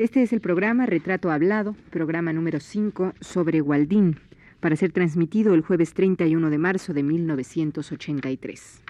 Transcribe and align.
Este 0.00 0.22
es 0.22 0.32
el 0.32 0.40
programa 0.40 0.86
Retrato 0.86 1.30
Hablado, 1.30 1.76
programa 1.90 2.32
número 2.32 2.58
5 2.58 3.12
sobre 3.20 3.60
Waldín, 3.60 4.18
para 4.58 4.74
ser 4.74 4.92
transmitido 4.92 5.52
el 5.52 5.60
jueves 5.60 5.92
31 5.92 6.48
de 6.48 6.56
marzo 6.56 6.94
de 6.94 7.02
1983. 7.02 8.82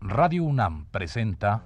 Radio 0.00 0.42
UNAM 0.42 0.86
presenta 0.86 1.62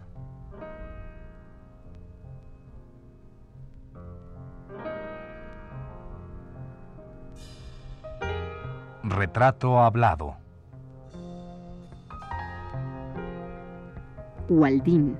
Retrato 9.03 9.81
Hablado. 9.81 10.44
Waldín. 14.49 15.17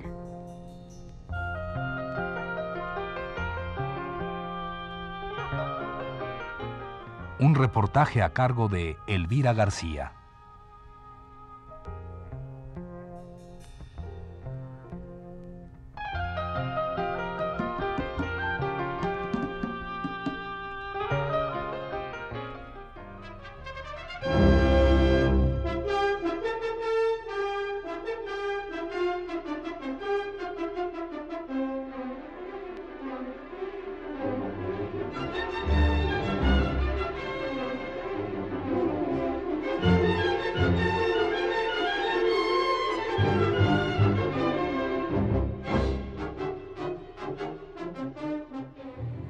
Un 7.39 7.55
reportaje 7.55 8.21
a 8.21 8.29
cargo 8.29 8.69
de 8.69 8.97
Elvira 9.07 9.53
García. 9.53 10.13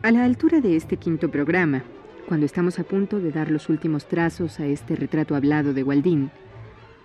A 0.06 0.12
la 0.12 0.24
altura 0.24 0.62
de 0.62 0.76
este 0.76 0.98
quinto 0.98 1.32
programa, 1.32 1.84
cuando 2.28 2.46
estamos 2.46 2.78
a 2.78 2.84
punto 2.84 3.20
de 3.20 3.32
dar 3.32 3.50
los 3.50 3.70
últimos 3.70 4.06
trazos 4.08 4.60
a 4.60 4.68
este 4.68 4.96
retrato 4.96 5.34
hablado 5.34 5.74
de 5.74 5.82
Waldín, 5.82 6.30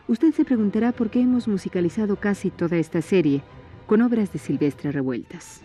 usted 0.06 0.34
se 0.34 0.44
preguntará 0.44 0.92
por 0.92 1.08
qué 1.08 1.22
hemos 1.22 1.48
musicalizado 1.48 2.16
casi 2.16 2.50
toda 2.50 2.76
esta 2.76 3.00
serie 3.00 3.40
con 3.86 4.02
obras 4.02 4.34
de 4.34 4.38
Silvestre 4.38 4.92
Revueltas. 4.92 5.62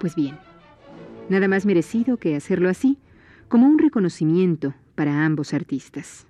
Pues 0.00 0.16
bien, 0.16 0.36
nada 1.28 1.46
más 1.46 1.64
merecido 1.64 2.16
que 2.16 2.34
hacerlo 2.34 2.68
así 2.68 2.98
como 3.50 3.66
un 3.66 3.80
reconocimiento 3.80 4.74
para 4.94 5.26
ambos 5.26 5.52
artistas. 5.54 6.28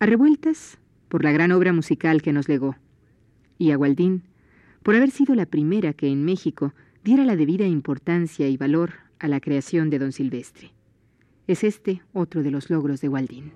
A 0.00 0.06
Revueltas, 0.06 0.78
por 1.08 1.24
la 1.24 1.32
gran 1.32 1.50
obra 1.50 1.72
musical 1.72 2.20
que 2.20 2.34
nos 2.34 2.46
legó, 2.46 2.76
y 3.56 3.70
a 3.70 3.76
Gualdín, 3.76 4.24
por 4.82 4.94
haber 4.94 5.10
sido 5.10 5.34
la 5.34 5.46
primera 5.46 5.94
que 5.94 6.08
en 6.08 6.22
México 6.26 6.74
diera 7.02 7.24
la 7.24 7.36
debida 7.36 7.64
importancia 7.64 8.48
y 8.48 8.58
valor 8.58 8.92
a 9.18 9.28
la 9.28 9.40
creación 9.40 9.88
de 9.88 9.98
don 9.98 10.12
Silvestre. 10.12 10.74
Es 11.46 11.64
este 11.64 12.02
otro 12.12 12.42
de 12.42 12.50
los 12.50 12.68
logros 12.68 13.00
de 13.00 13.08
Gualdín. 13.08 13.52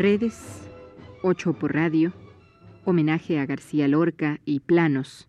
Redes, 0.00 0.66
Ocho 1.22 1.52
por 1.52 1.74
Radio, 1.74 2.14
Homenaje 2.86 3.38
a 3.38 3.44
García 3.44 3.86
Lorca 3.86 4.40
y 4.46 4.60
Planos 4.60 5.28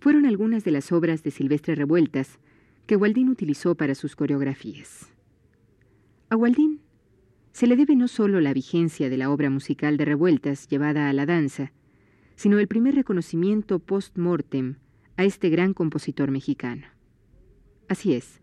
fueron 0.00 0.26
algunas 0.26 0.64
de 0.64 0.72
las 0.72 0.90
obras 0.90 1.22
de 1.22 1.30
Silvestre 1.30 1.76
Revueltas 1.76 2.40
que 2.88 2.96
Waldín 2.96 3.28
utilizó 3.28 3.76
para 3.76 3.94
sus 3.94 4.16
coreografías. 4.16 5.12
A 6.30 6.36
Waldín 6.36 6.80
se 7.52 7.68
le 7.68 7.76
debe 7.76 7.94
no 7.94 8.08
solo 8.08 8.40
la 8.40 8.52
vigencia 8.52 9.08
de 9.08 9.18
la 9.18 9.30
obra 9.30 9.50
musical 9.50 9.98
de 9.98 10.04
Revueltas 10.04 10.66
llevada 10.66 11.08
a 11.08 11.12
la 11.12 11.24
danza, 11.24 11.70
sino 12.34 12.58
el 12.58 12.66
primer 12.66 12.96
reconocimiento 12.96 13.78
post-mortem 13.78 14.78
a 15.16 15.22
este 15.22 15.48
gran 15.48 15.74
compositor 15.74 16.32
mexicano. 16.32 16.88
Así 17.86 18.14
es, 18.14 18.40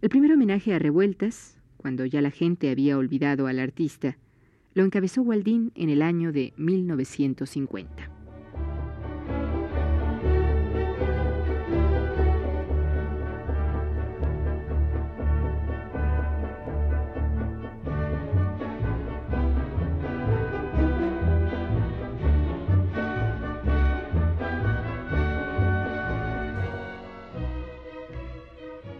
el 0.00 0.08
primer 0.08 0.32
homenaje 0.32 0.74
a 0.74 0.80
Revueltas, 0.80 1.60
cuando 1.76 2.04
ya 2.04 2.20
la 2.20 2.32
gente 2.32 2.68
había 2.68 2.98
olvidado 2.98 3.46
al 3.46 3.60
artista, 3.60 4.18
lo 4.74 4.84
encabezó 4.84 5.22
Waldín 5.22 5.72
en 5.74 5.90
el 5.90 6.02
año 6.02 6.32
de 6.32 6.52
1950. 6.56 8.10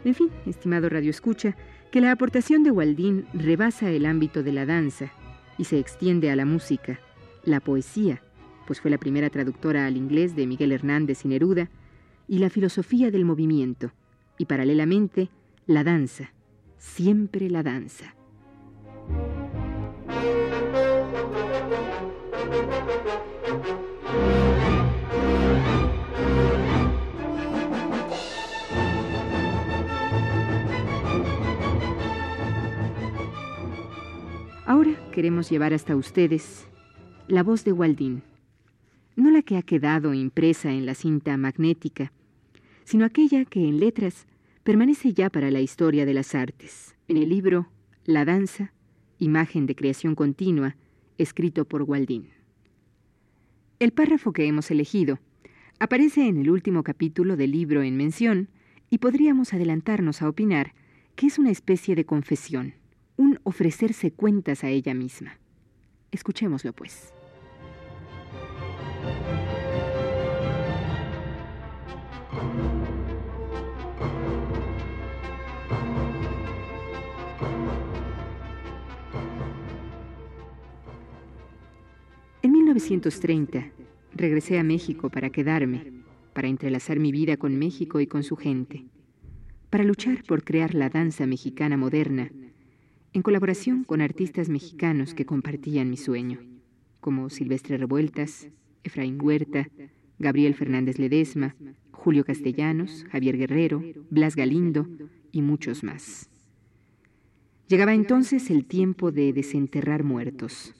En 0.04 0.16
fin, 0.16 0.30
estimado 0.46 0.88
Radio 0.88 1.10
Escucha, 1.10 1.56
que 1.90 2.00
la 2.00 2.10
aportación 2.10 2.64
de 2.64 2.70
Waldín 2.70 3.24
rebasa 3.32 3.90
el 3.90 4.04
ámbito 4.04 4.42
de 4.42 4.52
la 4.52 4.66
danza 4.66 5.12
y 5.58 5.64
se 5.64 5.78
extiende 5.78 6.30
a 6.30 6.36
la 6.36 6.44
música, 6.44 7.00
la 7.44 7.60
poesía, 7.60 8.22
pues 8.66 8.80
fue 8.80 8.90
la 8.90 8.98
primera 8.98 9.30
traductora 9.30 9.86
al 9.86 9.96
inglés 9.96 10.36
de 10.36 10.46
Miguel 10.46 10.72
Hernández 10.72 11.24
y 11.24 11.28
Neruda, 11.28 11.70
y 12.28 12.38
la 12.38 12.50
filosofía 12.50 13.10
del 13.10 13.24
movimiento, 13.24 13.92
y 14.38 14.46
paralelamente 14.46 15.28
la 15.66 15.84
danza, 15.84 16.32
siempre 16.78 17.50
la 17.50 17.62
danza. 17.62 18.14
Ahora 34.72 34.96
queremos 35.12 35.50
llevar 35.50 35.74
hasta 35.74 35.94
ustedes 35.94 36.66
la 37.28 37.42
voz 37.42 37.62
de 37.62 37.72
Waldín, 37.72 38.22
no 39.16 39.30
la 39.30 39.42
que 39.42 39.58
ha 39.58 39.62
quedado 39.62 40.14
impresa 40.14 40.72
en 40.72 40.86
la 40.86 40.94
cinta 40.94 41.36
magnética, 41.36 42.10
sino 42.84 43.04
aquella 43.04 43.44
que 43.44 43.68
en 43.68 43.80
letras 43.80 44.26
permanece 44.64 45.12
ya 45.12 45.28
para 45.28 45.50
la 45.50 45.60
historia 45.60 46.06
de 46.06 46.14
las 46.14 46.34
artes, 46.34 46.96
en 47.06 47.18
el 47.18 47.28
libro 47.28 47.68
La 48.06 48.24
danza, 48.24 48.72
imagen 49.18 49.66
de 49.66 49.74
creación 49.74 50.14
continua, 50.14 50.74
escrito 51.18 51.66
por 51.66 51.82
Waldín. 51.82 52.30
El 53.78 53.92
párrafo 53.92 54.32
que 54.32 54.46
hemos 54.46 54.70
elegido 54.70 55.18
aparece 55.80 56.26
en 56.28 56.38
el 56.38 56.48
último 56.48 56.82
capítulo 56.82 57.36
del 57.36 57.50
libro 57.50 57.82
en 57.82 57.98
mención 57.98 58.48
y 58.88 58.96
podríamos 58.96 59.52
adelantarnos 59.52 60.22
a 60.22 60.30
opinar 60.30 60.72
que 61.14 61.26
es 61.26 61.38
una 61.38 61.50
especie 61.50 61.94
de 61.94 62.06
confesión 62.06 62.80
un 63.16 63.38
ofrecerse 63.44 64.12
cuentas 64.12 64.64
a 64.64 64.68
ella 64.68 64.94
misma. 64.94 65.38
Escuchémoslo, 66.10 66.72
pues. 66.72 67.12
En 82.42 82.52
1930 82.52 83.70
regresé 84.14 84.58
a 84.58 84.64
México 84.64 85.10
para 85.10 85.30
quedarme, 85.30 86.02
para 86.32 86.48
entrelazar 86.48 86.98
mi 86.98 87.12
vida 87.12 87.36
con 87.36 87.58
México 87.58 88.00
y 88.00 88.06
con 88.06 88.22
su 88.22 88.36
gente, 88.36 88.84
para 89.70 89.84
luchar 89.84 90.22
por 90.24 90.44
crear 90.44 90.74
la 90.74 90.88
danza 90.88 91.26
mexicana 91.26 91.76
moderna 91.76 92.30
en 93.12 93.22
colaboración 93.22 93.84
con 93.84 94.00
artistas 94.00 94.48
mexicanos 94.48 95.14
que 95.14 95.26
compartían 95.26 95.90
mi 95.90 95.96
sueño. 95.96 96.40
como 97.00 97.30
Silvestre 97.30 97.78
Revueltas, 97.78 98.48
Efraín 98.84 99.18
Huerta, 99.20 99.68
Gabriel 100.20 100.54
Fernández 100.54 101.00
Ledesma, 101.00 101.56
Julio 101.90 102.24
Castellanos, 102.24 103.04
Javier 103.10 103.36
Guerrero, 103.36 103.82
Blas 104.08 104.36
Galindo 104.36 104.86
y 105.32 105.42
muchos 105.42 105.82
más. 105.82 106.30
Llegaba 107.66 107.92
entonces 107.94 108.50
el 108.50 108.66
tiempo 108.66 109.10
de 109.10 109.32
desenterrar 109.32 110.04
muertos, 110.04 110.74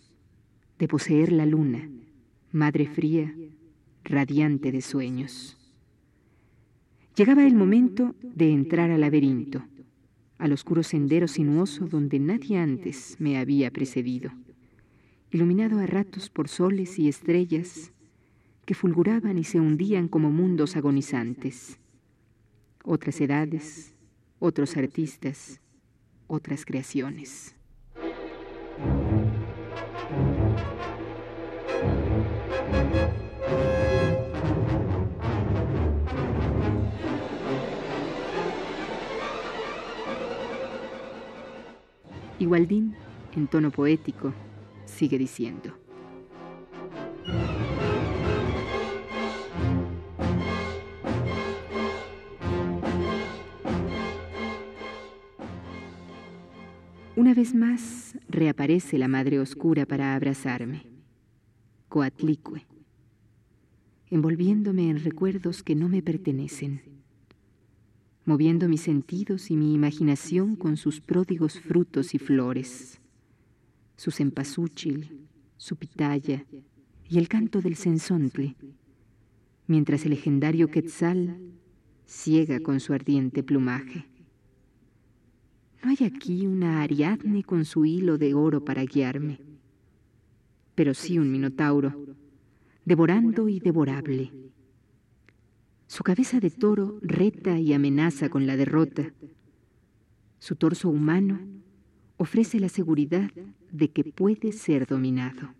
de 0.78 0.87
poseer 0.87 1.32
la 1.32 1.44
luna, 1.44 1.88
madre 2.52 2.87
fría, 2.87 3.35
radiante 4.05 4.70
de 4.70 4.81
sueños. 4.81 5.58
Llegaba 7.17 7.44
el 7.44 7.55
momento 7.55 8.14
de 8.23 8.52
entrar 8.52 8.90
al 8.90 9.00
laberinto, 9.00 9.64
al 10.38 10.52
oscuro 10.52 10.82
sendero 10.82 11.29
sinuoso 11.29 11.87
donde 11.87 12.19
nadie 12.19 12.58
antes 12.58 13.17
me 13.19 13.38
había 13.38 13.70
precedido, 13.70 14.32
iluminado 15.31 15.79
a 15.79 15.87
ratos 15.87 16.31
por 16.31 16.49
soles 16.49 16.99
y 16.99 17.08
estrellas 17.08 17.93
que 18.64 18.75
fulguraban 18.75 19.38
y 19.38 19.44
se 19.44 19.61
hundían 19.61 20.08
como 20.08 20.31
mundos 20.31 20.76
agonizantes. 20.76 21.79
Otras 22.84 23.20
edades, 23.20 23.94
otros 24.38 24.76
artistas, 24.76 25.61
otras 26.26 26.64
creaciones. 26.64 27.55
Igualdín, 42.43 42.94
en 43.37 43.47
tono 43.47 43.71
poético, 43.71 44.35
sigue 44.85 45.17
diciendo. 45.17 45.75
Una 57.15 57.33
vez 57.33 57.55
más 57.55 58.19
reaparece 58.29 58.99
la 58.99 59.06
Madre 59.06 59.38
Oscura 59.38 59.87
para 59.87 60.17
abrazarme, 60.17 60.87
Coatlicue, 61.88 62.67
envolviéndome 64.11 64.91
en 64.91 64.99
recuerdos 65.05 65.62
que 65.62 65.77
no 65.77 65.88
me 65.88 66.03
pertenecen, 66.03 67.01
moviendo 68.25 68.69
mis 68.69 68.83
sentidos 68.83 69.51
y 69.51 69.57
mi 69.57 69.75
imaginación 69.75 70.57
con 70.57 70.77
sus 70.77 71.01
pródigos 71.01 71.59
frutos 71.61 72.15
y 72.15 72.19
flores, 72.19 73.01
su 73.97 74.11
cempasúchil, 74.11 75.27
su 75.57 75.77
pitaya 75.77 76.45
y 77.09 77.19
el 77.19 77.29
canto 77.29 77.61
del 77.61 77.77
censontle, 77.77 78.57
mientras 79.67 80.05
el 80.05 80.11
legendario 80.11 80.71
Quetzal 80.71 81.39
ciega 82.07 82.61
con 82.61 82.81
su 82.81 82.93
ardiente 82.93 83.43
plumaje. 83.43 84.07
No 85.83 85.91
hay 85.91 86.07
aquí 86.07 86.47
una 86.47 86.83
Ariadne 86.83 87.43
con 87.43 87.65
su 87.65 87.85
hilo 87.85 88.19
de 88.19 88.35
oro 88.35 88.65
para 88.65 88.85
guiarme, 88.85 89.41
pero 90.75 90.95
sí 90.95 91.19
un 91.19 91.31
Minotauro, 91.31 92.17
devorando 92.85 93.49
y 93.49 93.59
devorable. 93.59 94.31
Su 95.93 96.05
cabeza 96.05 96.41
de 96.41 96.49
toro 96.49 96.99
reta 97.03 97.59
y 97.59 97.75
amenaza 97.75 98.31
con 98.31 98.47
la 98.47 98.56
derrota. 98.56 99.12
Su 100.39 100.56
torso 100.56 100.89
humano 100.89 101.39
ofrece 102.17 102.59
la 102.59 102.71
seguridad 102.71 103.31
de 103.71 103.91
que 103.91 104.03
puede 104.05 104.53
ser 104.53 104.87
dominado. 104.87 105.50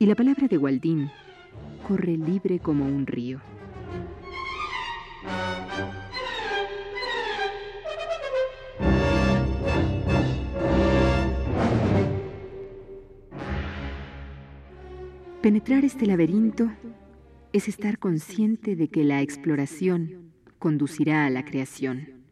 Y 0.00 0.06
la 0.06 0.16
palabra 0.16 0.48
de 0.48 0.56
Gualdín 0.56 1.12
corre 1.86 2.16
libre 2.16 2.58
como 2.58 2.84
un 2.86 3.06
río. 3.06 3.53
Penetrar 15.44 15.84
este 15.84 16.06
laberinto 16.06 16.72
es 17.52 17.68
estar 17.68 17.98
consciente 17.98 18.76
de 18.76 18.88
que 18.88 19.04
la 19.04 19.20
exploración 19.20 20.32
conducirá 20.58 21.26
a 21.26 21.28
la 21.28 21.44
creación, 21.44 22.22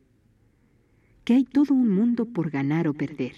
que 1.23 1.35
hay 1.35 1.44
todo 1.44 1.75
un 1.75 1.91
mundo 1.91 2.25
por 2.25 2.49
ganar 2.49 2.88
o 2.88 2.94
perder 2.94 3.35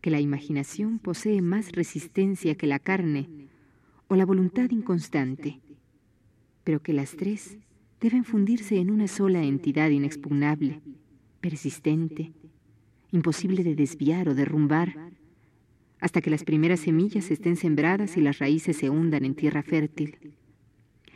que 0.00 0.12
la 0.12 0.20
imaginación 0.20 1.00
posee 1.00 1.42
más 1.42 1.72
resistencia 1.72 2.54
que 2.54 2.68
la 2.68 2.78
carne 2.78 3.28
o 4.06 4.14
la 4.14 4.24
voluntad 4.24 4.70
inconstante, 4.70 5.58
pero 6.62 6.80
que 6.80 6.92
las 6.92 7.16
tres 7.16 7.58
deben 8.00 8.22
fundirse 8.22 8.78
en 8.78 8.92
una 8.92 9.08
sola 9.08 9.42
entidad 9.42 9.90
inexpugnable, 9.90 10.80
persistente, 11.40 12.32
imposible 13.10 13.64
de 13.64 13.74
desviar 13.74 14.28
o 14.28 14.36
derrumbar, 14.36 15.17
hasta 16.00 16.20
que 16.20 16.30
las 16.30 16.44
primeras 16.44 16.80
semillas 16.80 17.30
estén 17.30 17.56
sembradas 17.56 18.16
y 18.16 18.20
las 18.20 18.38
raíces 18.38 18.76
se 18.76 18.90
hundan 18.90 19.24
en 19.24 19.34
tierra 19.34 19.62
fértil, 19.62 20.16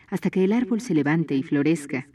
hasta 0.09 0.31
que 0.31 0.45
el 0.45 0.53
árbol 0.53 0.81
se 0.81 0.95
levante 0.95 1.35
y 1.35 1.43
florezca, 1.43 2.09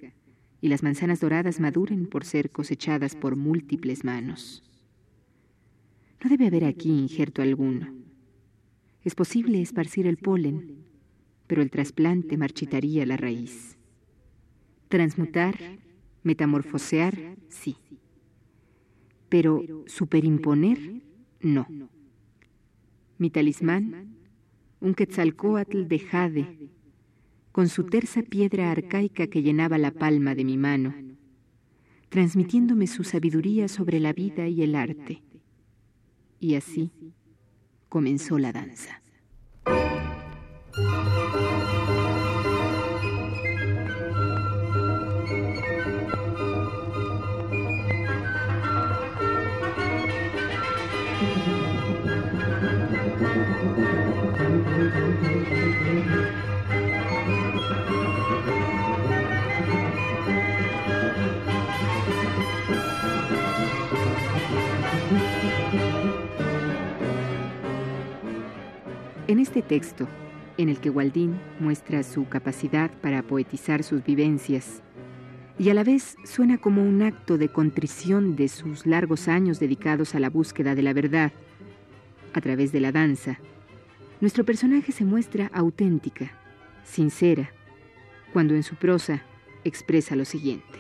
y 0.62 0.68
las 0.68 0.84
manzanas 0.84 1.20
doradas 1.20 1.60
maduren 1.60 2.08
por 2.08 2.26
ser 2.26 2.52
cosechadas 2.52 3.16
por 3.16 3.36
múltiples 3.36 4.04
manos. 4.04 4.64
No 6.24 6.30
debe 6.30 6.48
haber 6.48 6.66
aquí 6.66 6.90
injerto 6.90 7.42
alguno. 7.42 7.94
Es 9.04 9.16
posible 9.16 9.62
esparcir 9.62 10.08
el 10.08 10.18
polen, 10.18 10.84
pero 11.46 11.62
el 11.62 11.70
trasplante 11.70 12.38
marchitaría 12.38 13.06
la 13.06 13.18
raíz. 13.18 13.78
Transmutar, 14.90 15.56
metamorfosear, 16.24 17.38
sí. 17.50 17.78
Pero 19.30 19.64
superimponer, 19.86 21.02
no. 21.42 21.68
Mi 23.18 23.30
talismán, 23.30 24.16
un 24.80 24.94
quetzalcoatl 24.94 25.88
de 25.88 26.00
jade, 26.00 26.70
con 27.52 27.68
su 27.70 27.86
terza 27.86 28.22
piedra 28.22 28.72
arcaica 28.72 29.28
que 29.28 29.42
llenaba 29.42 29.78
la 29.78 29.92
palma 29.92 30.36
de 30.36 30.46
mi 30.46 30.58
mano, 30.58 30.94
transmitiéndome 32.10 32.88
su 32.88 33.04
sabiduría 33.04 33.68
sobre 33.68 34.00
la 34.00 34.14
vida 34.14 34.48
y 34.48 34.62
el 34.62 34.76
arte 34.76 35.24
y 36.40 36.56
así 36.56 36.92
comenzó 37.90 38.38
la 38.38 38.52
danza. 38.52 39.02
En 69.28 69.40
este 69.40 69.62
texto, 69.62 70.08
en 70.58 70.70
el 70.70 70.80
que 70.80 70.90
Waldín 70.90 71.38
muestra 71.60 72.02
su 72.04 72.30
capacidad 72.30 72.90
para 73.02 73.24
poetizar 73.24 73.84
sus 73.84 74.02
vivencias, 74.02 74.82
y 75.60 75.70
a 75.70 75.74
la 75.74 75.84
vez 75.84 76.16
suena 76.24 76.58
como 76.58 76.82
un 76.82 77.02
acto 77.02 77.38
de 77.38 77.50
contrición 77.50 78.38
de 78.38 78.48
sus 78.48 78.86
largos 78.86 79.28
años 79.28 79.60
dedicados 79.60 80.16
a 80.16 80.20
la 80.20 80.30
búsqueda 80.30 80.76
de 80.76 80.82
la 80.82 80.94
verdad, 80.94 81.34
a 82.34 82.40
través 82.40 82.72
de 82.72 82.80
la 82.80 82.94
danza, 82.94 83.40
nuestro 84.22 84.46
personaje 84.46 84.94
se 84.94 85.04
muestra 85.04 85.52
auténtica, 85.54 86.32
sincera, 86.86 87.52
cuando 88.32 88.56
en 88.56 88.64
su 88.64 88.76
prosa 88.76 89.24
expresa 89.66 90.16
lo 90.16 90.24
siguiente. 90.24 90.80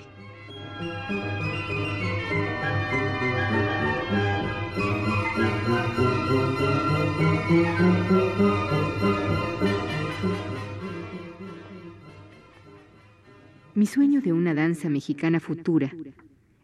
Mi 13.77 13.85
sueño 13.85 14.21
de 14.21 14.33
una 14.33 14.55
danza 14.55 14.89
mexicana 14.89 15.39
futura 15.39 15.93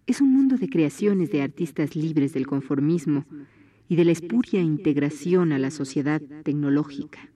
es 0.08 0.20
un 0.20 0.34
mundo 0.34 0.58
de 0.58 0.68
creaciones 0.68 1.30
de 1.30 1.44
artistas 1.44 1.96
libres 1.96 2.34
del 2.34 2.48
conformismo 2.48 3.26
y 3.88 3.98
de 3.98 4.04
la 4.04 4.14
espuria 4.14 4.62
integración 4.62 5.52
a 5.52 5.60
la 5.60 5.70
sociedad 5.70 6.24
tecnológica. 6.44 7.30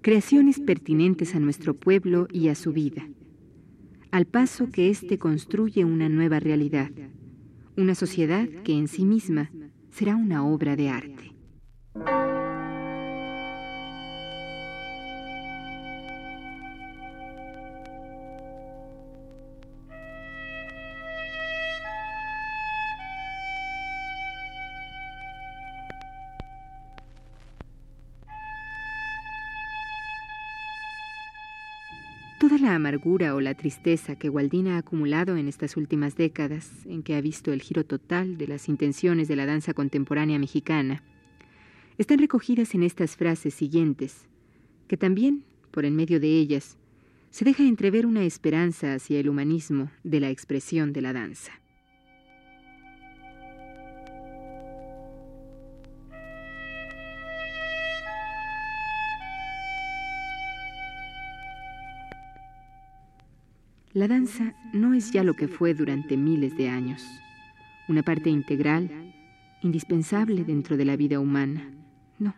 creaciones 0.00 0.60
pertinentes 0.60 1.34
a 1.34 1.40
nuestro 1.40 1.74
pueblo 1.74 2.26
y 2.32 2.48
a 2.48 2.54
su 2.54 2.72
vida, 2.72 3.06
al 4.12 4.24
paso 4.24 4.70
que 4.70 4.88
éste 4.88 5.18
construye 5.18 5.84
una 5.84 6.08
nueva 6.08 6.40
realidad, 6.40 6.90
una 7.76 7.94
sociedad 7.94 8.48
que 8.64 8.72
en 8.72 8.88
sí 8.88 9.04
misma 9.04 9.50
será 9.90 10.16
una 10.16 10.42
obra 10.42 10.74
de 10.74 10.88
arte. 10.88 11.37
Toda 32.48 32.62
la 32.62 32.74
amargura 32.74 33.34
o 33.34 33.42
la 33.42 33.52
tristeza 33.52 34.16
que 34.16 34.30
Waldina 34.30 34.76
ha 34.76 34.78
acumulado 34.78 35.36
en 35.36 35.48
estas 35.48 35.76
últimas 35.76 36.16
décadas, 36.16 36.70
en 36.86 37.02
que 37.02 37.14
ha 37.14 37.20
visto 37.20 37.52
el 37.52 37.60
giro 37.60 37.84
total 37.84 38.38
de 38.38 38.46
las 38.46 38.70
intenciones 38.70 39.28
de 39.28 39.36
la 39.36 39.44
danza 39.44 39.74
contemporánea 39.74 40.38
mexicana, 40.38 41.02
están 41.98 42.20
recogidas 42.20 42.74
en 42.74 42.84
estas 42.84 43.16
frases 43.16 43.52
siguientes, 43.52 44.28
que 44.86 44.96
también, 44.96 45.44
por 45.70 45.84
en 45.84 45.94
medio 45.94 46.20
de 46.20 46.38
ellas, 46.38 46.78
se 47.28 47.44
deja 47.44 47.64
entrever 47.64 48.06
una 48.06 48.24
esperanza 48.24 48.94
hacia 48.94 49.20
el 49.20 49.28
humanismo 49.28 49.90
de 50.02 50.20
la 50.20 50.30
expresión 50.30 50.94
de 50.94 51.02
la 51.02 51.12
danza. 51.12 51.52
La 63.98 64.06
danza 64.06 64.54
no 64.72 64.94
es 64.94 65.10
ya 65.10 65.24
lo 65.24 65.34
que 65.34 65.48
fue 65.48 65.74
durante 65.74 66.16
miles 66.16 66.56
de 66.56 66.68
años, 66.68 67.04
una 67.88 68.04
parte 68.04 68.30
integral, 68.30 68.88
indispensable 69.60 70.44
dentro 70.44 70.76
de 70.76 70.84
la 70.84 70.94
vida 70.94 71.18
humana. 71.18 71.68
No. 72.20 72.32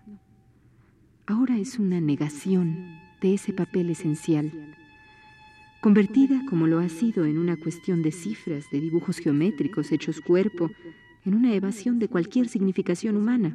Ahora 1.26 1.59
es 1.59 1.79
una 1.79 2.00
negación 2.00 2.99
de 3.21 3.35
ese 3.35 3.52
papel 3.52 3.90
esencial, 3.90 4.50
convertida 5.83 6.43
como 6.49 6.67
lo 6.67 6.79
ha 6.79 6.88
sido 6.88 7.26
en 7.26 7.37
una 7.37 7.59
cuestión 7.59 8.00
de 8.00 8.12
cifras, 8.12 8.64
de 8.73 8.81
dibujos 8.81 9.19
geométricos 9.19 9.93
hechos 9.93 10.23
cuerpo, 10.23 10.71
en 11.26 11.35
una 11.35 11.52
evasión 11.52 11.99
de 11.99 12.09
cualquier 12.09 12.49
significación 12.49 13.19
humana 13.19 13.55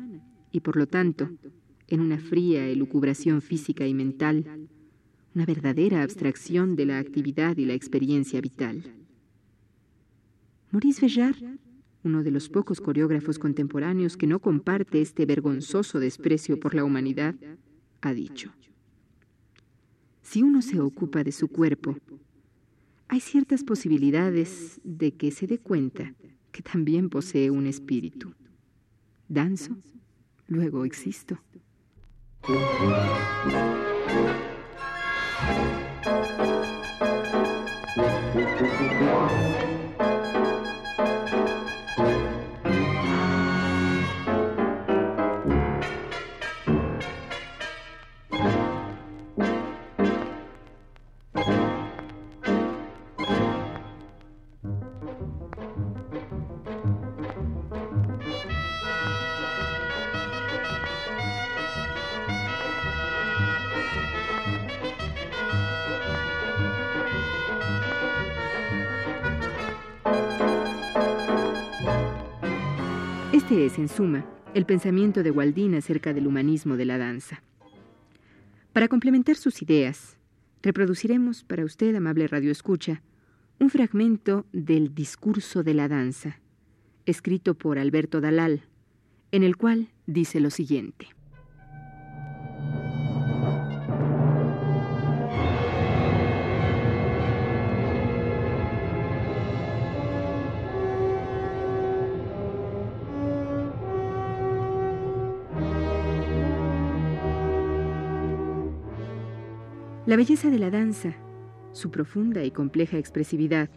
y 0.52 0.60
por 0.60 0.78
lo 0.78 0.86
tanto 0.86 1.32
en 1.88 2.02
una 2.02 2.20
fría 2.20 2.68
elucubración 2.68 3.42
física 3.42 3.88
y 3.88 3.96
mental 3.96 4.70
una 5.36 5.46
verdadera 5.46 6.01
abstracción 6.01 6.77
de 6.77 6.86
la 6.86 6.98
actividad 6.98 7.58
y 7.58 7.65
la 7.65 7.74
experiencia 7.74 8.39
vital. 8.39 8.84
Maurice 10.72 11.01
Vellard, 11.01 11.36
uno 12.04 12.24
de 12.24 12.32
los 12.32 12.48
pocos 12.48 12.80
coreógrafos 12.80 13.38
contemporáneos 13.38 14.15
que 14.15 14.27
no 14.27 14.39
comparte 14.39 15.01
este 15.01 15.25
vergonzoso 15.25 16.00
desprecio 16.00 16.58
por 16.58 16.74
la 16.74 16.86
humanidad, 16.86 17.36
ha 18.01 18.13
dicho, 18.13 18.54
si 20.22 20.42
uno 20.42 20.62
se 20.62 20.80
ocupa 20.80 21.24
de 21.24 21.32
su 21.32 21.50
cuerpo, 21.50 21.98
hay 23.08 23.20
ciertas 23.20 23.63
posibilidades 23.63 24.80
de 24.84 25.12
que 25.12 25.32
se 25.32 25.48
dé 25.48 25.60
cuenta 25.60 26.13
que 26.51 26.63
también 26.63 27.10
posee 27.10 27.51
un 27.51 27.68
espíritu. 27.68 28.34
Danzo, 29.27 29.75
luego 30.48 30.86
existo. 30.86 31.38
thank 35.38 35.60
you 39.01 39.75
Este 73.46 73.64
es, 73.68 73.78
en 73.78 73.90
suma, 73.90 74.25
el 74.56 74.66
pensamiento 74.66 75.22
de 75.22 75.30
Waldin 75.30 75.75
acerca 75.75 76.16
del 76.16 76.25
humanismo 76.25 76.78
de 76.78 76.86
la 76.86 76.98
danza. 76.98 77.44
Para 78.74 78.88
complementar 78.88 79.36
sus 79.36 79.62
ideas, 79.62 80.18
reproduciremos 80.64 81.44
para 81.44 81.64
usted, 81.64 81.94
amable 81.94 82.28
radioescucha, 82.28 83.04
un 83.60 83.70
fragmento 83.70 84.48
del 84.52 84.96
Discurso 84.96 85.62
de 85.62 85.75
la 85.75 85.88
Danza, 85.88 86.40
escrito 87.06 87.54
por 87.54 87.78
Alberto 87.78 88.20
Dalal, 88.20 88.64
en 89.32 89.44
el 89.44 89.58
cual 89.58 89.90
dice 90.08 90.40
lo 90.40 90.50
siguiente. 90.50 91.15
La 110.06 110.18
belleza 110.18 110.52
de 110.52 110.60
la 110.60 110.70
danza, 110.70 111.16
su 111.72 111.90
profunda 111.90 112.44
y 112.44 112.52
compleja 112.52 113.00
expresividad, 113.00 113.72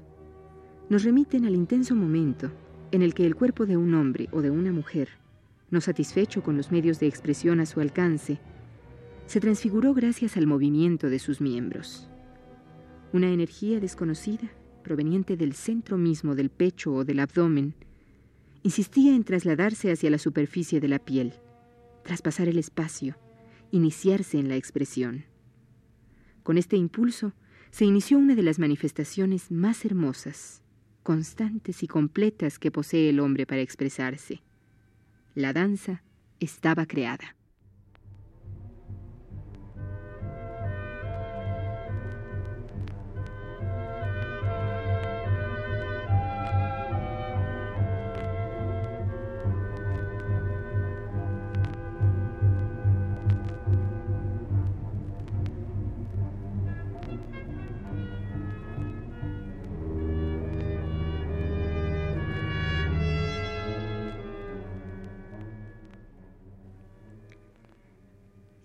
nos 0.91 1.03
remiten 1.03 1.47
al 1.47 1.55
intenso 1.55 1.95
momento 1.95 2.51
en 2.93 3.01
el 3.01 3.15
que 3.15 3.25
el 3.25 3.35
cuerpo 3.35 3.65
de 3.65 3.79
un 3.79 3.95
hombre 3.95 4.29
o 4.31 4.43
de 4.43 4.51
una 4.51 4.71
mujer, 4.71 5.09
no 5.71 5.81
satisfecho 5.81 6.43
con 6.43 6.59
los 6.59 6.71
medios 6.71 7.01
de 7.01 7.07
expresión 7.07 7.61
a 7.61 7.67
su 7.67 7.81
alcance, 7.81 8.39
se 9.25 9.41
transfiguró 9.41 9.95
gracias 9.95 10.37
al 10.37 10.47
movimiento 10.47 11.09
de 11.09 11.19
sus 11.19 11.41
miembros. 11.41 12.11
Una 13.15 13.31
energía 13.31 13.81
desconocida, 13.81 14.51
proveniente 14.85 15.39
del 15.39 15.55
centro 15.55 15.97
mismo 15.97 16.35
del 16.35 16.51
pecho 16.51 16.93
o 16.93 17.05
del 17.07 17.21
abdomen, 17.21 17.75
insistía 18.63 19.15
en 19.15 19.25
trasladarse 19.25 19.91
hacia 19.91 20.11
la 20.11 20.19
superficie 20.19 20.79
de 20.79 20.89
la 20.89 20.99
piel, 20.99 21.33
traspasar 22.05 22.49
el 22.49 22.59
espacio, 22.59 23.17
iniciarse 23.71 24.39
en 24.39 24.51
la 24.51 24.57
expresión. 24.57 25.25
Con 26.49 26.57
este 26.57 26.79
impulso 26.79 27.35
se 27.71 27.85
inició 27.85 28.17
una 28.17 28.35
de 28.35 28.43
las 28.43 28.59
manifestaciones 28.59 29.51
más 29.51 29.85
hermosas, 29.85 30.63
constantes 31.03 31.83
y 31.83 31.87
completas 31.87 32.59
que 32.59 32.71
posee 32.71 33.11
el 33.11 33.21
hombre 33.21 33.45
para 33.45 33.61
expresarse. 33.61 34.41
La 35.35 35.53
danza 35.53 36.03
estaba 36.41 36.87
creada. 36.87 37.37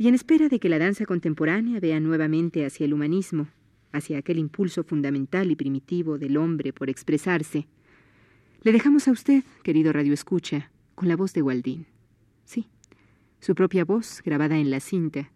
Y 0.03 0.10
en 0.10 0.15
espera 0.15 0.50
de 0.50 0.60
que 0.60 0.67
la 0.67 0.79
danza 0.79 1.05
contemporánea 1.05 1.79
vea 1.79 2.01
nuevamente 2.01 2.65
hacia 2.65 2.83
el 2.83 2.93
humanismo, 2.93 3.48
hacia 3.93 4.17
aquel 4.17 4.38
impulso 4.38 4.83
fundamental 4.83 5.50
y 5.50 5.55
primitivo 5.55 6.17
del 6.17 6.36
hombre 6.36 6.74
por 6.74 6.89
expresarse, 6.89 7.69
le 8.63 8.74
dejamos 8.74 9.07
a 9.07 9.12
usted, 9.12 9.45
querido 9.63 9.93
Radio 9.93 10.13
Escucha, 10.13 10.72
con 10.93 11.07
la 11.07 11.15
voz 11.15 11.31
de 11.31 11.41
Waldín. 11.41 11.86
Sí, 12.43 12.67
su 13.39 13.55
propia 13.55 13.86
voz 13.86 14.22
grabada 14.25 14.57
en 14.57 14.72
la 14.72 14.81
cinta, 14.81 15.31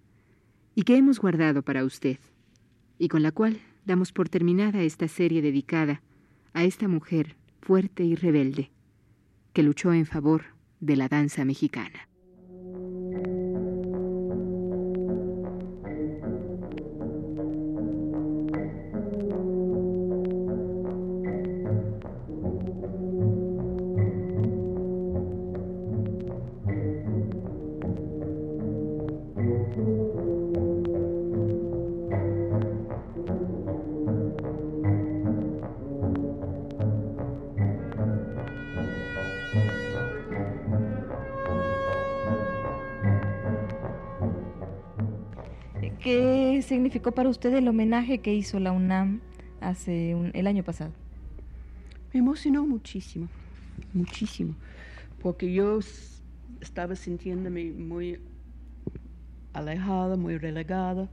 y 0.75 0.83
que 0.83 0.97
hemos 0.97 1.21
guardado 1.21 1.61
para 1.61 1.85
usted, 1.85 2.17
y 2.99 3.07
con 3.07 3.23
la 3.23 3.31
cual 3.31 3.61
damos 3.85 4.11
por 4.11 4.27
terminada 4.27 4.81
esta 4.81 5.07
serie 5.07 5.41
dedicada 5.41 6.01
a 6.51 6.65
esta 6.65 6.89
mujer 6.89 7.37
fuerte 7.61 8.03
y 8.03 8.15
rebelde 8.15 8.69
que 9.53 9.63
luchó 9.63 9.93
en 9.93 10.05
favor 10.05 10.43
de 10.81 10.97
la 10.97 11.07
danza 11.07 11.45
mexicana. 11.45 12.09
Significó 46.77 47.11
para 47.11 47.27
usted 47.27 47.55
el 47.55 47.67
homenaje 47.67 48.19
que 48.19 48.35
hizo 48.35 48.59
la 48.59 48.71
UNAM 48.71 49.19
hace 49.61 50.11
el 50.11 50.45
año 50.45 50.63
pasado? 50.63 50.91
Me 52.13 52.19
emocionó 52.19 52.67
muchísimo, 52.67 53.29
muchísimo, 53.93 54.53
porque 55.19 55.51
yo 55.51 55.79
estaba 56.61 56.95
sintiéndome 56.95 57.71
muy 57.71 58.19
alejada, 59.53 60.17
muy 60.17 60.37
relegada, 60.37 61.09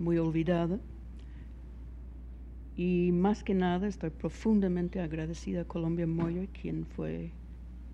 muy 0.00 0.18
olvidada. 0.18 0.80
Y 2.76 3.12
más 3.12 3.44
que 3.44 3.54
nada 3.54 3.86
estoy 3.86 4.10
profundamente 4.10 5.00
agradecida 5.00 5.60
a 5.60 5.64
Colombia 5.64 6.08
Moyo, 6.08 6.48
quien 6.60 6.86
fue 6.86 7.30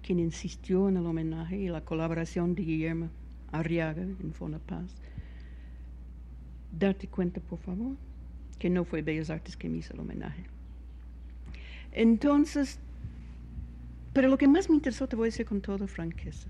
quien 0.03 0.21
insistió 0.21 0.89
en 0.89 0.97
el 0.97 1.05
homenaje 1.05 1.59
y 1.59 1.69
la 1.69 1.83
colaboración 1.83 2.55
de 2.55 2.63
Guillermo 2.63 3.11
Arriaga 3.53 4.01
en 4.01 4.33
Paz. 4.67 5.03
Date 6.79 7.09
cuenta, 7.09 7.41
por 7.41 7.59
favor, 7.59 7.97
que 8.59 8.71
no 8.71 8.85
fue 8.85 9.03
Bellas 9.03 9.31
Artes 9.31 9.57
que 9.57 9.69
me 9.69 9.79
hizo 9.79 9.95
el 9.95 10.01
homenaje. 10.01 10.45
Entonces, 11.93 12.79
pero 14.13 14.29
lo 14.29 14.39
que 14.39 14.49
más 14.49 14.69
me 14.69 14.77
interesó, 14.77 15.07
te 15.07 15.17
voy 15.17 15.27
a 15.27 15.31
decir 15.31 15.47
con 15.47 15.61
toda 15.61 15.87
franqueza, 15.87 16.49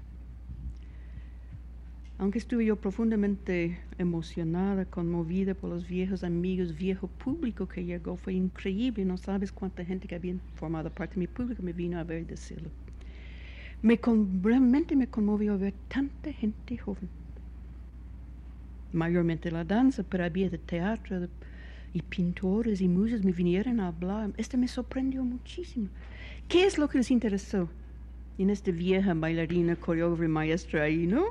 aunque 2.17 2.39
estuve 2.39 2.65
yo 2.65 2.77
profundamente 2.77 3.81
emocionada, 3.99 4.85
conmovida 4.85 5.55
por 5.55 5.71
los 5.71 5.87
viejos 5.87 6.25
amigos, 6.25 6.77
viejo 6.77 7.09
público 7.09 7.67
que 7.67 7.85
llegó, 7.85 8.17
fue 8.17 8.35
increíble, 8.35 9.05
no 9.05 9.17
sabes 9.19 9.51
cuánta 9.51 9.85
gente 9.85 10.07
que 10.07 10.15
había 10.15 10.37
formado 10.55 10.91
parte 10.91 11.15
de 11.15 11.21
mi 11.21 11.27
público 11.27 11.63
me 11.63 11.73
vino 11.73 11.99
a 11.99 12.05
ver 12.05 12.27
decirlo. 12.27 12.71
Me 13.83 14.01
realmente 14.43 14.97
me 14.97 15.09
conmovió 15.09 15.59
ver 15.59 15.75
tanta 15.89 16.33
gente 16.33 16.79
joven. 16.79 17.09
Mayormente 18.95 19.51
la 19.51 19.65
danza, 19.65 20.05
pero 20.05 20.25
había 20.25 20.49
de 20.49 20.59
teatro 20.59 21.29
y 21.93 22.01
pintores 22.01 22.81
y 22.81 22.89
musas 22.89 23.25
me 23.25 23.33
vinieron 23.33 23.81
a 23.81 23.89
hablar. 23.89 24.31
Esto 24.37 24.57
me 24.57 24.69
sorprendió 24.69 25.25
muchísimo. 25.25 25.89
¿Qué 26.49 26.65
es 26.65 26.79
lo 26.79 26.89
que 26.89 26.99
les 26.99 27.11
interesó 27.11 27.69
en 28.39 28.51
esta 28.51 28.71
vieja 28.71 29.13
bailarina, 29.15 29.77
coreógrafa 29.77 30.29
maestra 30.29 30.85
ahí, 30.85 31.07
no? 31.07 31.25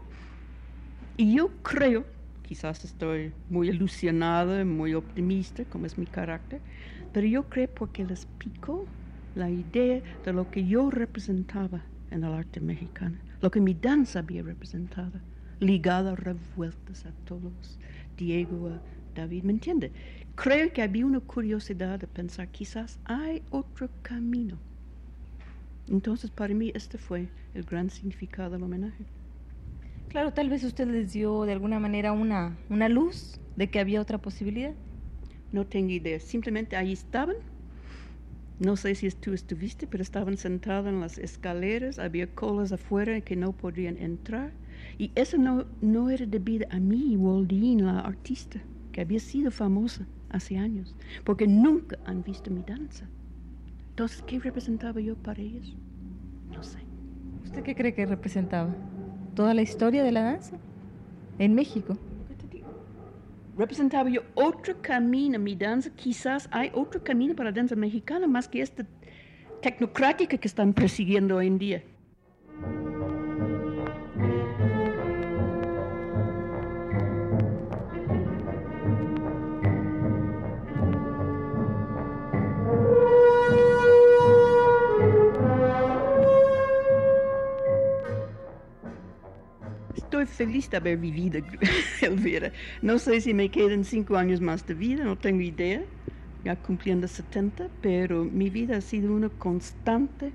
Y 1.18 1.36
yo 1.36 1.50
creo, 1.62 2.06
quizás 2.44 2.84
estoy 2.84 3.32
muy 3.50 3.70
ilusionada, 3.70 4.66
muy 4.66 4.94
optimista, 4.94 5.64
como 5.66 5.86
es 5.86 5.98
mi 5.98 6.06
carácter, 6.06 6.60
pero 7.14 7.28
yo 7.28 7.44
creo 7.44 7.70
porque 7.74 8.04
les 8.06 8.26
picó 8.38 8.86
la 9.36 9.50
idea 9.50 10.02
de 10.26 10.34
lo 10.34 10.50
que 10.50 10.66
yo 10.66 10.90
representaba 10.90 11.82
en 12.12 12.24
el 12.24 12.34
arte 12.34 12.60
mexicano, 12.60 13.18
lo 13.42 13.52
que 13.52 13.62
mi 13.62 13.74
danza 13.74 14.20
había 14.20 14.44
representado, 14.44 15.20
ligada 15.64 16.12
a 16.12 16.16
revueltas 16.16 17.06
a 17.06 17.12
todos, 17.26 17.80
Diego, 18.18 18.68
a 18.68 18.82
David, 19.16 19.44
¿me 19.44 19.54
entiende? 19.54 19.92
Creo 20.36 20.72
que 20.74 20.82
había 20.82 21.06
una 21.06 21.20
curiosidad 21.20 22.00
de 22.00 22.08
pensar, 22.08 22.48
quizás 22.50 23.00
hay 23.06 23.42
otro 23.50 23.90
camino. 24.02 24.60
Entonces, 25.88 26.32
para 26.32 26.54
mí, 26.54 26.72
este 26.76 26.98
fue 26.98 27.28
el 27.54 27.64
gran 27.64 27.90
significado 27.90 28.52
del 28.52 28.64
homenaje. 28.64 29.06
Claro, 30.10 30.32
tal 30.32 30.50
vez 30.50 30.64
usted 30.64 30.88
les 30.88 31.14
dio 31.14 31.44
de 31.44 31.54
alguna 31.54 31.80
manera 31.80 32.12
una, 32.12 32.58
una 32.70 32.90
luz 32.90 33.40
de 33.56 33.70
que 33.70 33.80
había 33.80 34.02
otra 34.02 34.18
posibilidad. 34.18 34.74
No 35.52 35.66
tengo 35.66 35.92
idea, 35.92 36.20
simplemente 36.20 36.76
ahí 36.76 36.94
estaban 36.94 37.36
no 38.60 38.78
sé 38.78 38.96
si 38.96 39.10
tú 39.12 39.34
estuviste, 39.34 39.88
pero 39.88 40.04
estaban 40.04 40.38
sentados 40.38 40.88
en 40.88 41.02
las 41.02 41.18
escaleras, 41.18 42.00
había 42.00 42.28
colas 42.28 42.72
afuera 42.72 43.20
que 43.22 43.36
no 43.36 43.52
podían 43.52 43.98
entrar. 43.98 44.54
Y 44.98 45.12
eso 45.16 45.38
no, 45.38 45.66
no 45.82 46.10
era 46.10 46.26
debido 46.26 46.68
a 46.70 46.80
mí, 46.80 47.16
Waldine, 47.18 47.84
la 47.84 48.00
artista, 48.00 48.60
que 48.92 49.02
había 49.02 49.20
sido 49.20 49.52
famosa 49.52 50.06
hace 50.30 50.58
años, 50.58 50.96
porque 51.24 51.48
nunca 51.48 51.98
han 52.06 52.24
visto 52.24 52.52
mi 52.52 52.64
danza. 52.64 53.08
Entonces, 53.90 54.24
¿qué 54.24 54.40
representaba 54.40 55.00
yo 55.00 55.16
para 55.16 55.42
ellos? 55.42 55.76
No 56.52 56.64
sé. 56.64 56.80
¿Usted 57.44 57.64
qué 57.64 57.76
cree 57.76 57.94
que 57.94 58.06
representaba? 58.06 58.76
¿Toda 59.36 59.54
la 59.54 59.62
historia 59.62 60.04
de 60.04 60.12
la 60.12 60.24
danza? 60.24 60.58
¿En 61.38 61.54
México? 61.54 61.98
representaba 63.58 64.10
yo 64.10 64.22
otro 64.34 64.82
camino, 64.82 65.38
mi 65.40 65.56
danza, 65.56 65.90
quizás 65.96 66.48
hay 66.52 66.72
otro 66.74 67.04
camino 67.04 67.36
para 67.36 67.52
la 67.52 67.56
danza 67.56 67.76
mexicana 67.76 68.28
más 68.28 68.48
que 68.48 68.62
esta 68.62 68.86
tecnocrática 69.62 70.38
que 70.38 70.48
están 70.48 70.74
persiguiendo 70.74 71.38
hoy 71.38 71.48
en 71.48 71.58
día. 71.58 71.84
Feliz 90.28 90.70
de 90.70 90.78
haber 90.78 90.98
vivido, 90.98 91.40
Elvira. 92.02 92.52
No 92.82 93.00
sé 93.00 93.22
si 93.22 93.34
me 93.34 93.50
quedan 93.50 93.84
cinco 93.84 94.18
años 94.18 94.42
más 94.42 94.66
de 94.66 94.74
vida, 94.74 95.04
no 95.04 95.18
tengo 95.18 95.42
idea, 95.42 95.84
ya 96.44 96.56
cumpliendo 96.56 97.08
70, 97.08 97.70
pero 97.82 98.24
mi 98.24 98.50
vida 98.50 98.78
ha 98.78 98.82
sido 98.82 99.14
una 99.14 99.30
constante 99.30 100.34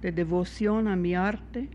de 0.00 0.12
devoción 0.12 0.88
a 0.88 0.96
mi 0.96 1.14
arte, 1.14 1.68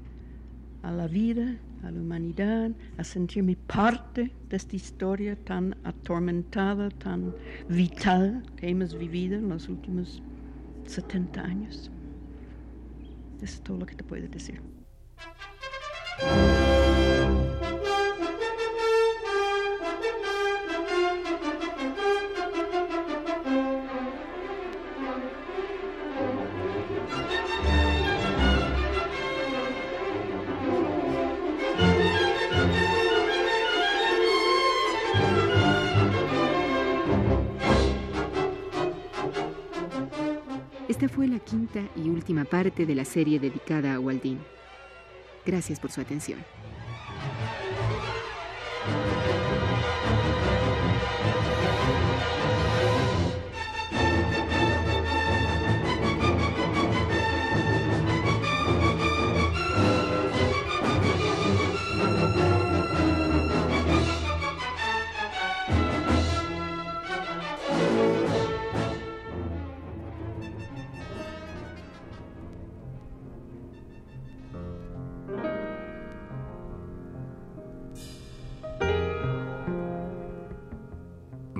a 0.83 0.91
la 0.91 1.07
vida, 1.07 1.55
a 1.83 1.91
la 1.91 1.99
humanidad, 1.99 2.71
a 2.97 3.03
sentirme 3.03 3.55
parte 3.55 4.31
de 4.49 4.57
esta 4.57 4.75
historia 4.75 5.35
tan 5.35 5.75
atormentada, 5.83 6.89
tan 6.89 7.33
vital 7.69 8.43
que 8.57 8.69
hemos 8.69 8.97
vivido 8.97 9.37
en 9.37 9.49
los 9.49 9.69
últimos 9.69 10.21
70 10.85 11.41
años. 11.41 11.91
Eso 13.37 13.45
es 13.45 13.61
todo 13.61 13.77
lo 13.77 13.85
que 13.85 13.95
te 13.95 14.03
puedo 14.03 14.27
decir. 14.27 14.61
Esta 40.95 41.09
fue 41.09 41.27
la 41.27 41.39
quinta 41.39 41.81
y 41.97 42.07
última 42.09 42.45
parte 42.45 42.85
de 42.85 42.95
la 42.95 43.03
serie 43.03 43.37
dedicada 43.37 43.95
a 43.95 43.99
Waldín. 43.99 44.39
Gracias 45.45 45.77
por 45.77 45.91
su 45.91 45.99
atención. 45.99 46.39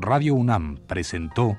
Radio 0.05 0.35
UNAM 0.35 0.77
presentó 0.85 1.57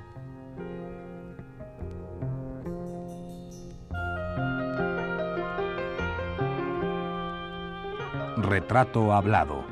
Retrato 8.37 9.11
Hablado. 9.11 9.65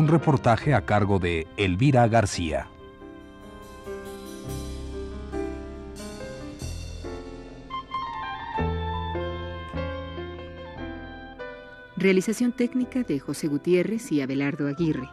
Un 0.00 0.08
reportaje 0.08 0.72
a 0.72 0.86
cargo 0.86 1.18
de 1.18 1.46
Elvira 1.58 2.08
García. 2.08 2.68
Realización 11.98 12.52
técnica 12.52 13.02
de 13.02 13.18
José 13.20 13.48
Gutiérrez 13.48 14.10
y 14.10 14.22
Abelardo 14.22 14.68
Aguirre. 14.68 15.10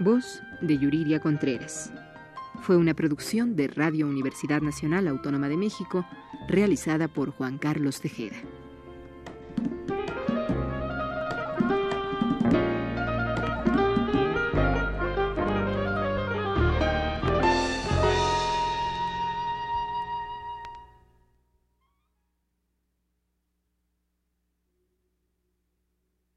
Voz 0.00 0.42
de 0.60 0.76
Yuriria 0.76 1.20
Contreras. 1.20 1.90
Fue 2.60 2.76
una 2.76 2.92
producción 2.92 3.56
de 3.56 3.68
Radio 3.68 4.06
Universidad 4.06 4.60
Nacional 4.60 5.08
Autónoma 5.08 5.48
de 5.48 5.56
México, 5.56 6.04
realizada 6.46 7.08
por 7.08 7.30
Juan 7.30 7.56
Carlos 7.56 8.02
Tejeda. 8.02 8.36